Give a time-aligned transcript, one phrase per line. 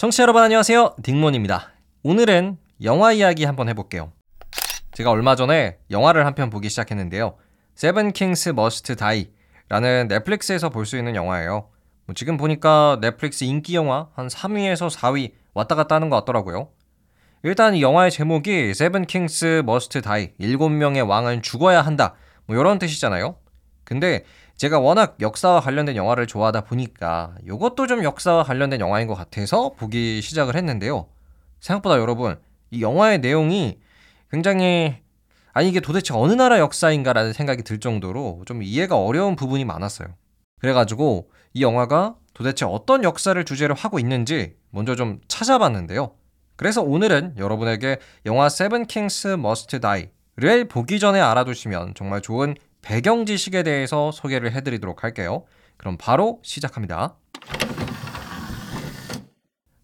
[0.00, 0.94] 청취자 여러분 안녕하세요.
[1.02, 1.72] 딩몬입니다.
[2.04, 4.12] 오늘은 영화 이야기 한번 해볼게요.
[4.94, 7.36] 제가 얼마 전에 영화를 한 편 보기 시작했는데요.
[7.74, 11.68] Seven Kings Must Die라는 넷플릭스에서 볼 수 있는 영화예요.
[12.06, 16.70] 뭐 지금 보니까 넷플릭스 인기 영화 한 3위에서 4위 왔다 갔다 하는 것 같더라고요.
[17.42, 22.14] 일단 이 영화의 제목이 Seven Kings Must Die, 일곱 명의 왕은 죽어야 한다.
[22.46, 23.36] 뭐 이런 뜻이잖아요.
[23.90, 24.24] 근데
[24.56, 30.22] 제가 워낙 역사와 관련된 영화를 좋아하다 보니까 이것도 좀 역사와 관련된 영화인 것 같아서 보기
[30.22, 31.08] 시작을 했는데요.
[31.58, 32.38] 생각보다 여러분,
[32.70, 33.80] 이 영화의 내용이
[34.30, 34.98] 굉장히
[35.52, 40.06] 아니 이게 도대체 어느 나라 역사인가라는 생각이 들 정도로 좀 이해가 어려운 부분이 많았어요.
[40.60, 46.12] 그래가지고 이 영화가 도대체 어떤 역사를 주제로 하고 있는지 먼저 좀 찾아봤는데요.
[46.54, 53.62] 그래서 오늘은 여러분에게 영화 Seven Kings Must Die를 보기 전에 알아두시면 정말 좋은 배경 지식에
[53.62, 55.44] 대해서 소개를 해드리도록 할게요.
[55.76, 57.16] 그럼 바로 시작합니다.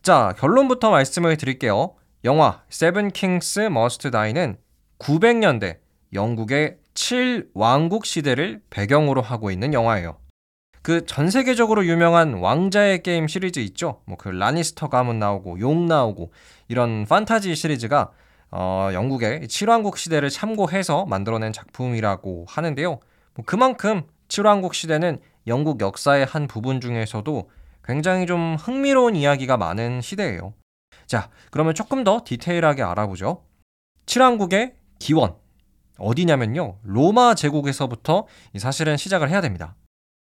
[0.03, 1.95] 자, 결론부터 말씀을 드릴게요.
[2.25, 4.57] 영화 Seven Kings Must Die는
[4.99, 5.79] 900년대
[6.13, 10.17] 영국의 7왕국 시대를 배경으로 하고 있는 영화예요.
[10.83, 14.03] 그 전 세계적으로 유명한 왕좌의 게임 시리즈 있죠?
[14.07, 16.33] 뭐 그 라니스터 가문 나오고 용 나오고
[16.69, 18.13] 이런 판타지 시리즈가
[18.51, 23.01] 어, 영국의 7왕국 시대를 참고해서 만들어낸 작품이라고 하는데요.
[23.35, 27.51] 뭐 그만큼 7왕국 시대는 영국 역사의 한 부분 중에서도
[27.85, 30.55] 굉장히 좀 흥미로운 이야기가 많은 시대예요.
[31.07, 33.45] 자, 그러면 조금 더 디테일하게 알아보죠.
[34.07, 35.37] 7왕국의 기원.
[35.99, 36.79] 어디냐면요.
[36.83, 38.27] 로마 제국에서부터
[38.59, 39.77] 사실은 시작을 해야 됩니다.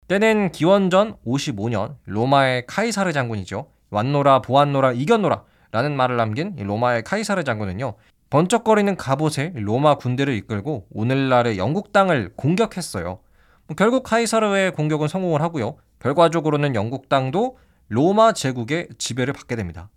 [0.07, 3.69] 때는 기원전 55년 로마의 카이사르 장군이죠.
[3.91, 7.93] 왔노라 보았노라 이겼노라 라는 말을 남긴 로마의 카이사르 장군은요.
[8.29, 13.19] 번쩍거리는 갑옷에 로마 군대를 이끌고 오늘날의 영국 땅을 공격했어요.
[13.67, 15.77] 뭐 결국 카이사르의 공격은 성공을 하고요.
[15.99, 19.89] 결과적으로는 영국 땅도 로마 제국의 지배를 받게 됩니다.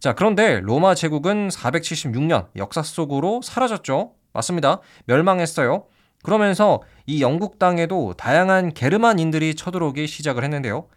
[0.00, 4.14] 자, 그런데 로마 제국은 476년 역사 속으로 사라졌죠.
[4.32, 4.80] 맞습니다.
[5.06, 5.86] 멸망했어요.
[6.22, 10.88] 그러면서 이 영국 땅에도 다양한 게르만인들이 쳐들어오기 시작을 했는데요.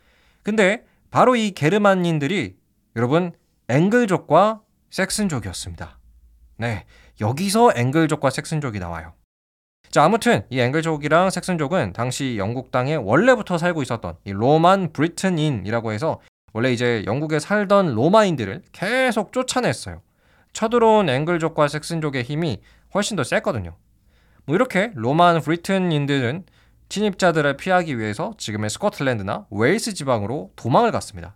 [0.42, 2.56] 근데 바로 이 게르만인들이
[2.96, 3.32] 여러분
[3.74, 4.62] 앵글족과
[4.92, 5.98] 섹슨족이었습니다.
[6.58, 6.86] 네,
[7.20, 9.14] 여기서 앵글족과 섹슨족이 나와요.
[9.90, 16.22] 자, 아무튼 이 앵글족이랑 섹슨족은 당시 영국 땅에 원래부터 살고 있었던 이 로만 브리튼인이라고 해서
[16.54, 20.04] 원래 이제 영국에 살던 로마인들을 계속 쫓아냈어요.
[20.54, 22.62] 쳐들어온 앵글족과 섹슨족의 힘이
[22.94, 23.76] 훨씬 더 셌거든요.
[24.46, 26.46] 뭐 이렇게 로만 브리튼인들은
[26.90, 31.36] 침입자들을 피하기 위해서 지금의 스코틀랜드나 웨일스 지방으로 도망을 갔습니다.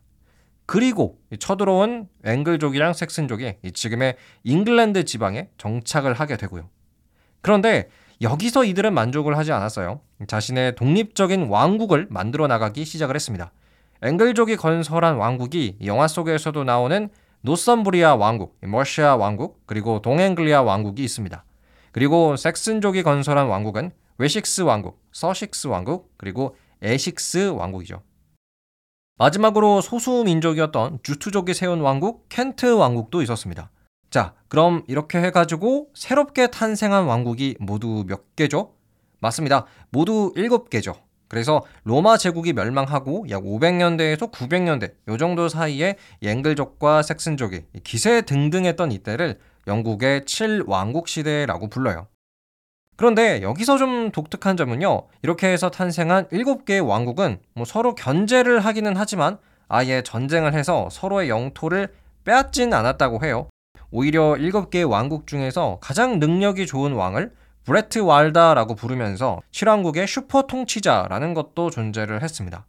[0.67, 6.69] 그리고 쳐들어온 앵글족이랑 섹슨족이 지금의 잉글랜드 지방에 정착을 하게 되고요.
[7.41, 7.89] 그런데
[8.21, 10.01] 여기서 이들은 만족을 하지 않았어요.
[10.27, 13.51] 자신의 독립적인 왕국을 만들어 나가기 시작을 했습니다.
[14.01, 17.09] 앵글족이 건설한 왕국이 영화 속에서도 나오는
[17.41, 21.45] 노썸브리아 왕국, 머시아 왕국, 그리고 동앵글리아 왕국이 있습니다.
[21.93, 28.01] 그리고 섹슨족이 건설한 왕국은 웨식스 왕국, 서식스 왕국, 그리고 에식스 왕국이죠.
[29.17, 33.71] 마지막으로 소수 민족이었던 주트족이 세운 왕국 켄트 왕국도 있었습니다.
[34.11, 38.73] 자, 그럼 이렇게 해가지고 새롭게 탄생한 왕국이 모두 몇 개죠?
[39.19, 39.65] 맞습니다.
[39.89, 40.95] 모두 7개죠.
[41.27, 49.39] 그래서 로마 제국이 멸망하고 약 500년대에서 900년대 요 정도 사이에 앵글족과 섹슨족이 기세 등등했던 이때를
[49.65, 52.07] 영국의 7왕국 시대라고 불러요.
[52.97, 55.03] 그런데 여기서 좀 독특한 점은요.
[55.21, 59.37] 이렇게 해서 탄생한 7개의 왕국은 뭐 서로 견제를 하기는 하지만
[59.69, 61.93] 아예 전쟁을 해서 서로의 영토를
[62.25, 63.47] 빼앗진 않았다고 해요.
[63.91, 67.31] 오히려 7개의 왕국 중에서 가장 능력이 좋은 왕을
[67.63, 72.65] 브레트 왈다라고 부르면서 실왕국의 슈퍼 통치자라는 것도 존재를 했습니다.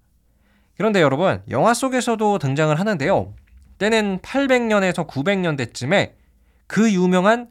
[0.77, 3.33] 그런데 여러분, 영화 속에서도 등장을 하는데요.
[3.79, 6.13] 때는 800년에서 900년대쯤에
[6.67, 7.49] 그 유명한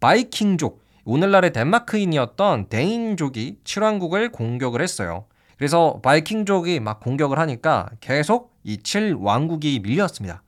[0.00, 5.26] 바이킹족, 오늘날의 덴마크인이었던 데인족이 칠왕국을 공격을 했어요.
[5.56, 10.42] 그래서 바이킹족이 막 공격을 하니까 계속 이 7왕국이 밀렸습니다.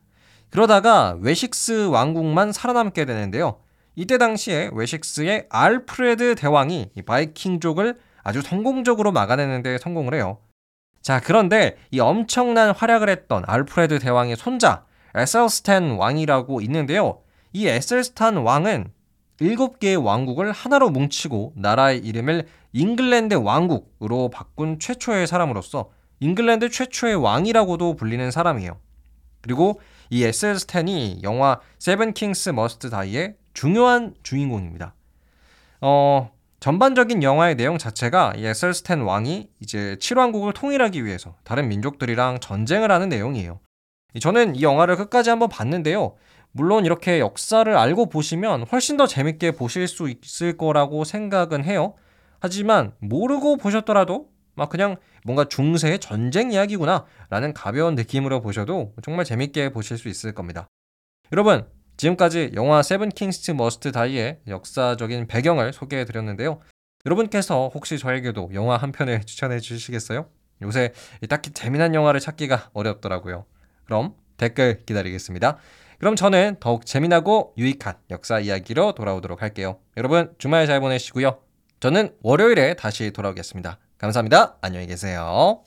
[0.50, 3.58] 그러다가 웨식스 왕국만 살아남게 되는데요.
[3.94, 10.38] 이때 당시에 웨식스의 알프레드 대왕이 이 바이킹족을 아주 성공적으로 막아내는 데 성공을 해요.
[11.00, 17.20] 자, 그런데 이 엄청난 활약을 했던 알프레드 대왕의 손자 에셀스탄 왕이라고 있는데요.
[17.52, 18.92] 이 에셀스탄 왕은
[19.40, 25.90] 일곱 개의 왕국을 하나로 뭉치고 나라의 이름을 잉글랜드 왕국으로 바꾼 최초의 사람으로서
[26.20, 28.78] 잉글랜드 최초의 왕이라고도 불리는 사람이에요.
[29.42, 29.80] 그리고
[30.10, 34.94] 이 에셀 스탠이 영화 Seven Kings Must Die의 중요한 주인공입니다.
[35.80, 36.30] 어,
[36.60, 42.90] 전반적인 영화의 내용 자체가 이 에셀 스탠 왕이 이제 7왕국을 통일하기 위해서 다른 민족들이랑 전쟁을
[42.90, 43.60] 하는 내용이에요.
[44.20, 46.14] 저는 이 영화를 끝까지 한번 봤는데요.
[46.56, 51.94] 물론 이렇게 역사를 알고 보시면 훨씬 더 재밌게 보실 수 있을 거라고 생각은 해요.
[52.40, 59.68] 하지만 모르고 보셨더라도 막 그냥 뭔가 중세의 전쟁 이야기구나 라는 가벼운 느낌으로 보셔도 정말 재밌게
[59.68, 60.66] 보실 수 있을 겁니다.
[61.30, 61.66] 여러분,
[61.98, 66.60] 지금까지 영화 Seven Kings Must Die의 역사적인 배경을 소개해 드렸는데요.
[67.04, 70.26] 여러분께서 혹시 저에게도 영화 한 편을 추천해 주시겠어요?
[70.62, 70.94] 요새
[71.28, 73.44] 딱히 재미난 영화를 찾기가 어렵더라고요.
[73.84, 75.58] 그럼 댓글 기다리겠습니다.
[75.98, 79.78] 그럼 저는 더욱 재미나고 유익한 역사 이야기로 돌아오도록 할게요.
[79.96, 81.38] 여러분 주말 잘 보내시고요.
[81.80, 83.78] 저는 월요일에 다시 돌아오겠습니다.
[83.98, 84.56] 감사합니다.
[84.60, 85.62] 안녕히 계세요.